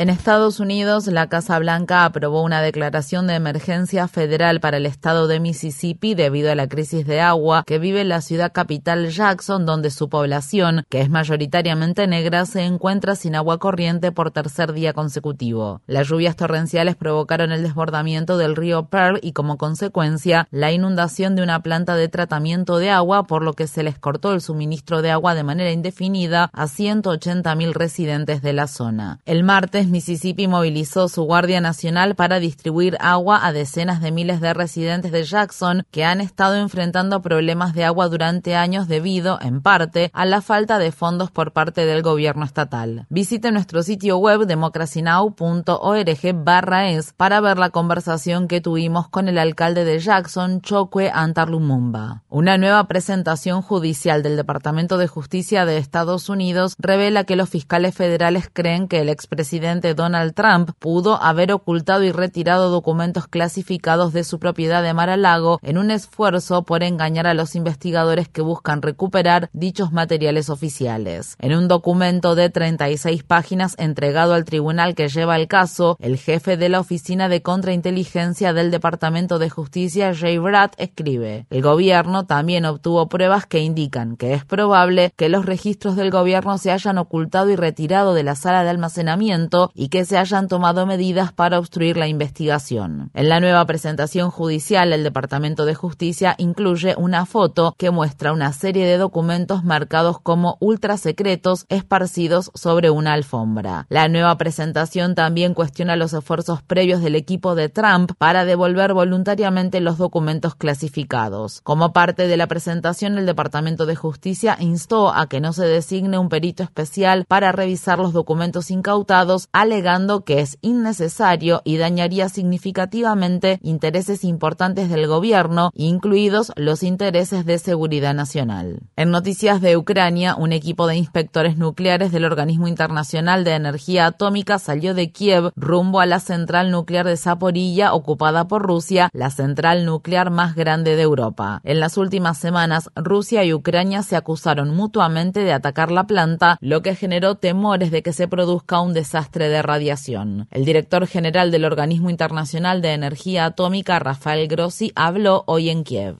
[0.00, 5.28] En Estados Unidos, la Casa Blanca aprobó una declaración de emergencia federal para el estado
[5.28, 9.90] de Mississippi debido a la crisis de agua que vive la ciudad capital Jackson, donde
[9.90, 15.82] su población, que es mayoritariamente negra, se encuentra sin agua corriente por tercer día consecutivo.
[15.86, 21.42] Las lluvias torrenciales provocaron el desbordamiento del río Pearl y, como consecuencia, la inundación de
[21.42, 25.10] una planta de tratamiento de agua, por lo que se les cortó el suministro de
[25.10, 29.20] agua de manera indefinida a 180.000 residentes de la zona.
[29.26, 34.54] El martes, Mississippi movilizó su Guardia Nacional para distribuir agua a decenas de miles de
[34.54, 40.10] residentes de Jackson que han estado enfrentando problemas de agua durante años debido, en parte,
[40.12, 43.06] a la falta de fondos por parte del gobierno estatal.
[43.10, 49.38] Visite nuestro sitio web democracynow.org barra es para ver la conversación que tuvimos con el
[49.38, 52.22] alcalde de Jackson, Chokwe Antarlumumba.
[52.28, 57.94] Una nueva presentación judicial del Departamento de Justicia de Estados Unidos revela que los fiscales
[57.94, 64.24] federales creen que el expresidente Donald Trump pudo haber ocultado y retirado documentos clasificados de
[64.24, 69.50] su propiedad de Mar-a-Lago en un esfuerzo por engañar a los investigadores que buscan recuperar
[69.52, 71.36] dichos materiales oficiales.
[71.38, 76.56] En un documento de 36 páginas entregado al tribunal que lleva el caso, el jefe
[76.56, 82.64] de la Oficina de Contrainteligencia del Departamento de Justicia, Jay Bratt, escribe, el gobierno también
[82.64, 87.50] obtuvo pruebas que indican que es probable que los registros del gobierno se hayan ocultado
[87.50, 91.96] y retirado de la sala de almacenamiento y que se hayan tomado medidas para obstruir
[91.96, 93.10] la investigación.
[93.14, 98.52] En la nueva presentación judicial, el Departamento de Justicia incluye una foto que muestra una
[98.52, 103.86] serie de documentos marcados como ultrasecretos esparcidos sobre una alfombra.
[103.88, 109.80] La nueva presentación también cuestiona los esfuerzos previos del equipo de Trump para devolver voluntariamente
[109.80, 111.60] los documentos clasificados.
[111.62, 116.18] Como parte de la presentación, el Departamento de Justicia instó a que no se designe
[116.18, 123.58] un perito especial para revisar los documentos incautados alegando que es innecesario y dañaría significativamente
[123.62, 128.80] intereses importantes del gobierno, incluidos los intereses de seguridad nacional.
[128.96, 134.58] En noticias de Ucrania, un equipo de inspectores nucleares del Organismo Internacional de Energía Atómica
[134.58, 139.84] salió de Kiev rumbo a la central nuclear de Zaporilla, ocupada por Rusia, la central
[139.84, 141.60] nuclear más grande de Europa.
[141.64, 146.82] En las últimas semanas, Rusia y Ucrania se acusaron mutuamente de atacar la planta, lo
[146.82, 150.48] que generó temores de que se produzca un desastre de radiación.
[150.50, 156.16] El director general del Organismo Internacional de Energía Atómica, Rafael Grossi, habló hoy en Kiev.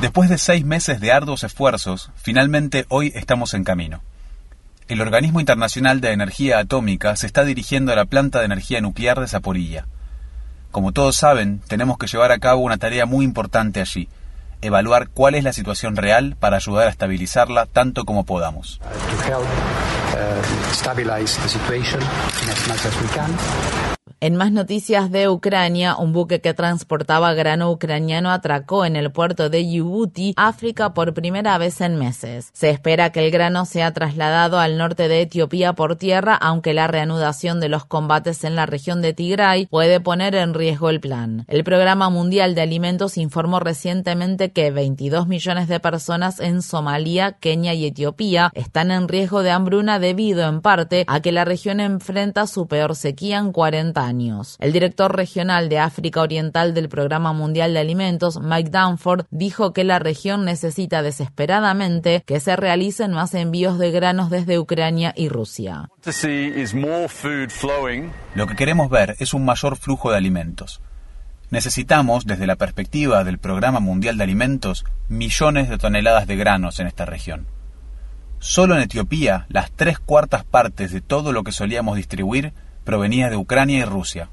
[0.00, 4.00] Después de seis meses de arduos esfuerzos, finalmente hoy estamos en camino.
[4.88, 9.20] El Organismo Internacional de Energía Atómica se está dirigiendo a la planta de energía nuclear
[9.20, 9.86] de Zaporilla.
[10.72, 14.08] Como todos saben, tenemos que llevar a cabo una tarea muy importante allí,
[14.62, 18.80] evaluar cuál es la situación real para ayudar a estabilizarla tanto como podamos.
[20.12, 23.89] Uh, stabilize the situation as much as we can.
[24.22, 29.48] En más noticias de Ucrania, un buque que transportaba grano ucraniano atracó en el puerto
[29.48, 32.50] de Djibouti, África, por primera vez en meses.
[32.52, 36.86] Se espera que el grano sea trasladado al norte de Etiopía por tierra, aunque la
[36.86, 41.46] reanudación de los combates en la región de Tigray puede poner en riesgo el plan.
[41.48, 47.72] El Programa Mundial de Alimentos informó recientemente que 22 millones de personas en Somalia, Kenia
[47.72, 52.46] y Etiopía están en riesgo de hambruna debido en parte a que la región enfrenta
[52.46, 54.09] su peor sequía en 40 años.
[54.60, 59.84] El director regional de África Oriental del Programa Mundial de Alimentos, Mike Danford, dijo que
[59.84, 65.88] la región necesita desesperadamente que se realicen más envíos de granos desde Ucrania y Rusia.
[68.34, 70.80] Lo que queremos ver es un mayor flujo de alimentos.
[71.50, 76.86] Necesitamos, desde la perspectiva del Programa Mundial de Alimentos, millones de toneladas de granos en
[76.86, 77.46] esta región.
[78.38, 82.52] Solo en Etiopía, las tres cuartas partes de todo lo que solíamos distribuir
[82.90, 84.30] provenía de Ucrania y Rusia.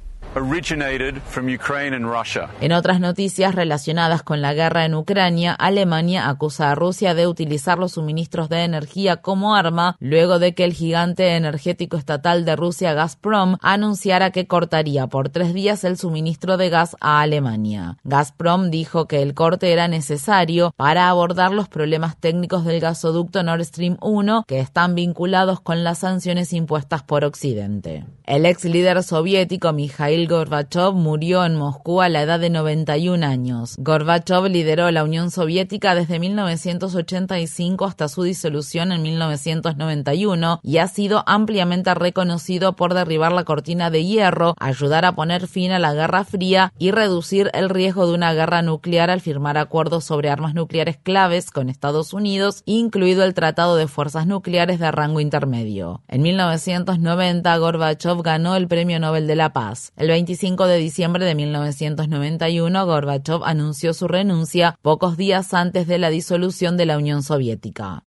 [2.62, 7.78] En otras noticias relacionadas con la guerra en Ucrania, Alemania acusa a Rusia de utilizar
[7.78, 12.94] los suministros de energía como arma luego de que el gigante energético estatal de Rusia,
[12.94, 17.98] Gazprom, anunciara que cortaría por tres días el suministro de gas a Alemania.
[18.04, 23.66] Gazprom dijo que el corte era necesario para abordar los problemas técnicos del gasoducto Nord
[23.66, 28.06] Stream 1 que están vinculados con las sanciones impuestas por Occidente.
[28.26, 33.76] El ex líder soviético Mikhail Gorbachev murió en Moscú a la edad de 91 años.
[33.78, 41.24] Gorbachev lideró la Unión Soviética desde 1985 hasta su disolución en 1991 y ha sido
[41.28, 46.24] ampliamente reconocido por derribar la cortina de hierro, ayudar a poner fin a la Guerra
[46.24, 50.98] Fría y reducir el riesgo de una guerra nuclear al firmar acuerdos sobre armas nucleares
[50.98, 56.02] claves con Estados Unidos, incluido el Tratado de Fuerzas Nucleares de rango intermedio.
[56.08, 59.92] En 1990, Gorbachev ganó el Premio Nobel de la Paz.
[60.08, 66.78] 25 de diciembre de 1991, Gorbachev anunció su renuncia pocos días antes de la disolución
[66.78, 68.04] de la Unión Soviética.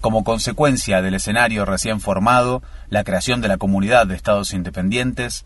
[0.00, 5.44] Como consecuencia del escenario recién formado, la creación de la Comunidad de Estados Independientes,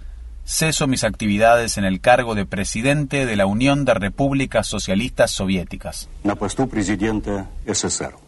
[0.50, 6.08] ceso mis actividades en el cargo de presidente de la Unión de Repúblicas Socialistas Soviéticas.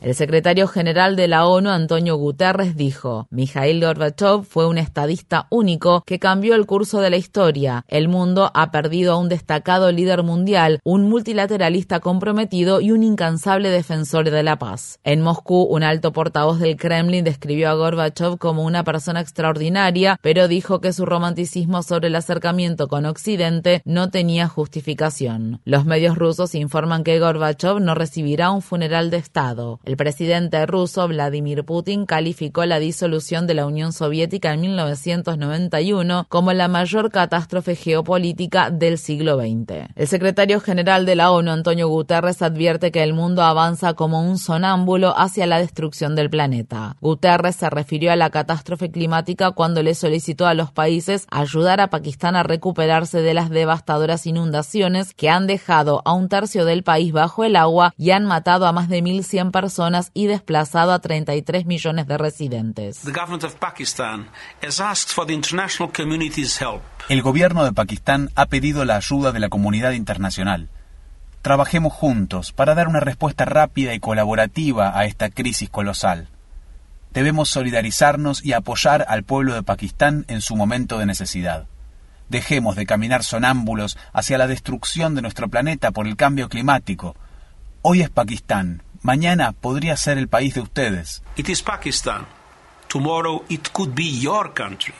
[0.00, 6.02] El secretario general de la ONU, Antonio Guterres, dijo, Mikhail Gorbachev fue un estadista único
[6.06, 7.84] que cambió el curso de la historia.
[7.88, 13.68] El mundo ha perdido a un destacado líder mundial, un multilateralista comprometido y un incansable
[13.68, 15.00] defensor de la paz.
[15.02, 20.46] En Moscú, un alto portavoz del Kremlin describió a Gorbachev como una persona extraordinaria, pero
[20.46, 25.62] dijo que su romanticismo sobre el acercamiento con Occidente no tenía justificación.
[25.64, 29.80] Los medios rusos informan que Gorbachev no recibirá un funeral de Estado.
[29.84, 36.52] El presidente ruso Vladimir Putin calificó la disolución de la Unión Soviética en 1991 como
[36.52, 39.88] la mayor catástrofe geopolítica del siglo XX.
[39.96, 44.36] El secretario general de la ONU, Antonio Guterres, advierte que el mundo avanza como un
[44.36, 46.96] sonámbulo hacia la destrucción del planeta.
[47.00, 51.88] Guterres se refirió a la catástrofe climática cuando le solicitó a los países ayudar a
[51.92, 57.12] Pakistán a recuperarse de las devastadoras inundaciones que han dejado a un tercio del país
[57.12, 61.66] bajo el agua y han matado a más de 1.100 personas y desplazado a 33
[61.66, 63.02] millones de residentes.
[67.08, 70.70] El gobierno de Pakistán ha pedido la ayuda de la comunidad internacional.
[71.42, 76.28] Trabajemos juntos para dar una respuesta rápida y colaborativa a esta crisis colosal.
[77.12, 81.66] Debemos solidarizarnos y apoyar al pueblo de Pakistán en su momento de necesidad.
[82.32, 87.14] Dejemos de caminar sonámbulos hacia la destrucción de nuestro planeta por el cambio climático.
[87.82, 91.22] Hoy es Pakistán, mañana podría ser el país de ustedes.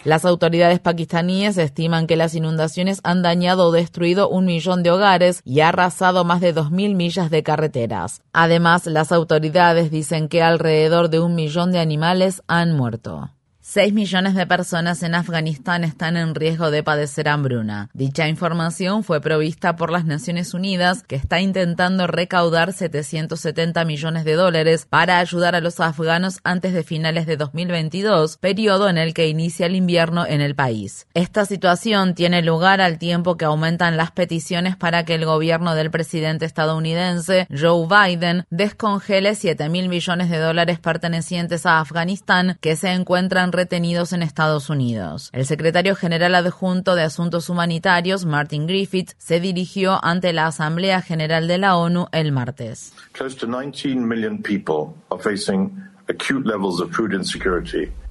[0.04, 5.40] Las autoridades pakistaníes estiman que las inundaciones han dañado o destruido un millón de hogares
[5.46, 8.20] y arrasado más de 2.000 millas de carreteras.
[8.34, 13.30] Además, las autoridades dicen que alrededor de un millón de animales han muerto.
[13.64, 17.90] 6 millones de personas en Afganistán están en riesgo de padecer hambruna.
[17.92, 24.32] Dicha información fue provista por las Naciones Unidas, que está intentando recaudar 770 millones de
[24.32, 29.28] dólares para ayudar a los afganos antes de finales de 2022, periodo en el que
[29.28, 31.06] inicia el invierno en el país.
[31.14, 35.92] Esta situación tiene lugar al tiempo que aumentan las peticiones para que el gobierno del
[35.92, 42.90] presidente estadounidense Joe Biden descongele 7 mil millones de dólares pertenecientes a Afganistán que se
[42.90, 45.30] encuentran retenidos en Estados Unidos.
[45.32, 51.46] El secretario general adjunto de Asuntos Humanitarios, Martin Griffith, se dirigió ante la Asamblea General
[51.46, 52.92] de la ONU el martes.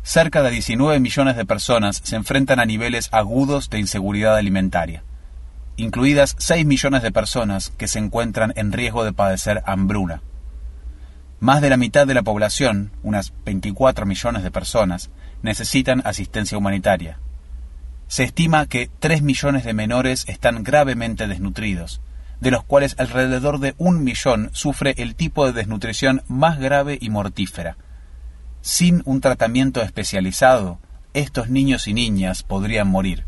[0.03, 5.03] Cerca de 19 millones de personas se enfrentan a niveles agudos de inseguridad alimentaria,
[5.75, 10.21] incluidas 6 millones de personas que se encuentran en riesgo de padecer hambruna.
[11.41, 15.09] Más de la mitad de la población, unas 24 millones de personas,
[15.41, 17.17] necesitan asistencia humanitaria.
[18.05, 21.99] Se estima que 3 millones de menores están gravemente desnutridos,
[22.41, 27.09] de los cuales alrededor de un millón sufre el tipo de desnutrición más grave y
[27.09, 27.75] mortífera.
[28.61, 30.77] Sin un tratamiento especializado,
[31.15, 33.25] estos niños y niñas podrían morir.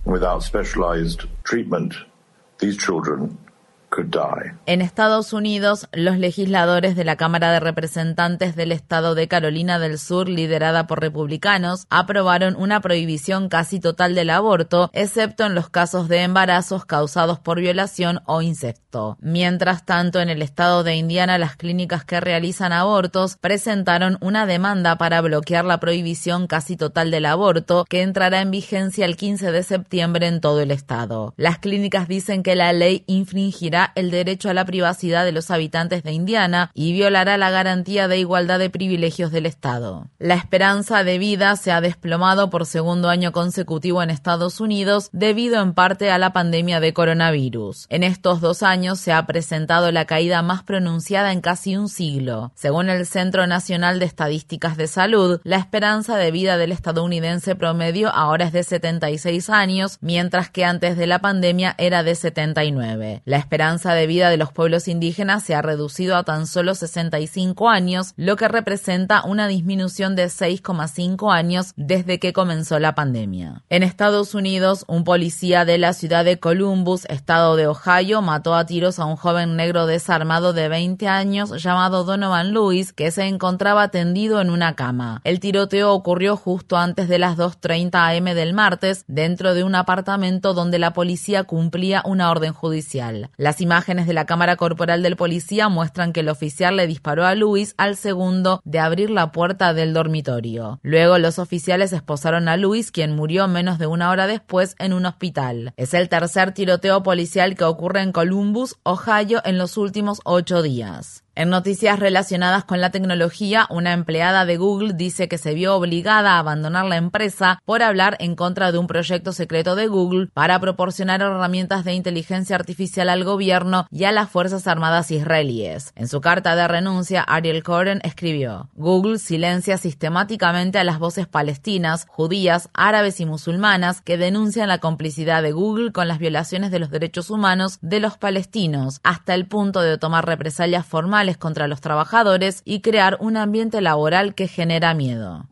[4.66, 10.00] En Estados Unidos, los legisladores de la Cámara de Representantes del Estado de Carolina del
[10.00, 16.08] Sur, liderada por republicanos, aprobaron una prohibición casi total del aborto, excepto en los casos
[16.08, 19.18] de embarazos causados por violación o incesto.
[19.22, 24.98] Mientras tanto, en el estado de Indiana, las clínicas que realizan abortos presentaron una demanda
[24.98, 29.64] para bloquear la prohibición casi total del aborto, que entrará en vigencia el 15 de
[29.64, 31.34] septiembre en todo el estado.
[31.38, 36.04] Las clínicas dicen que la ley infringirá el derecho a la privacidad de los habitantes
[36.04, 40.08] de Indiana y violará la garantía de igualdad de privilegios del Estado.
[40.20, 45.62] La esperanza de vida se ha desplomado por segundo año consecutivo en Estados Unidos debido
[45.62, 47.88] en parte a la pandemia de coronavirus.
[47.90, 52.52] En estos dos años se ha presentado la caída más pronunciada en casi un siglo.
[52.56, 58.10] Según el Centro Nacional de Estadísticas de Salud, la esperanza de vida del estadounidense promedio
[58.14, 63.22] ahora es de 76 años, mientras que antes de la pandemia era de 79.
[63.26, 66.76] La esperanza esperanza de vida de los pueblos indígenas se ha reducido a tan solo
[66.76, 73.64] 65 años, lo que representa una disminución de 6,5 años desde que comenzó la pandemia.
[73.70, 78.68] En Estados Unidos, un policía de la ciudad de Columbus, estado de Ohio, mató a
[78.68, 83.88] tiros a un joven negro desarmado de 20 años llamado Donovan Lewis, que se encontraba
[83.88, 85.20] tendido en una cama.
[85.24, 90.54] El tiroteo ocurrió justo antes de las 2.30 am del martes, dentro de un apartamento
[90.54, 93.32] donde la policía cumplía una orden judicial.
[93.64, 97.74] Imágenes de la cámara corporal del policía muestran que el oficial le disparó a Luis
[97.78, 100.80] al segundo de abrir la puerta del dormitorio.
[100.84, 105.06] Luego los oficiales esposaron a Luis, quien murió menos de una hora después en un
[105.06, 105.74] hospital.
[105.78, 111.24] Es el tercer tiroteo policial que ocurre en Columbus, Ohio, en los últimos ocho días.
[111.36, 116.34] En noticias relacionadas con la tecnología, una empleada de Google dice que se vio obligada
[116.34, 120.60] a abandonar la empresa por hablar en contra de un proyecto secreto de Google para
[120.60, 125.92] proporcionar herramientas de inteligencia artificial al gobierno y a las Fuerzas Armadas israelíes.
[125.96, 132.06] En su carta de renuncia, Ariel Coren escribió, Google silencia sistemáticamente a las voces palestinas,
[132.08, 136.92] judías, árabes y musulmanas que denuncian la complicidad de Google con las violaciones de los
[136.92, 142.62] derechos humanos de los palestinos, hasta el punto de tomar represalias formales contra los trabajadores
[142.66, 145.48] y crear un ambiente laboral que genera miedo.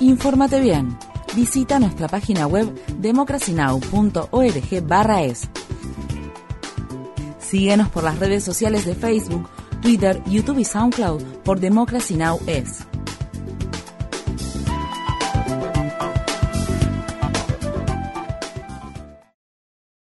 [0.00, 0.98] Infórmate bien.
[1.36, 5.48] Visita nuestra página web democracynow.org/es.
[7.38, 9.48] Síguenos por las redes sociales de Facebook,
[9.80, 12.40] Twitter, YouTube y SoundCloud por Democracy Now!
[12.46, 12.86] es.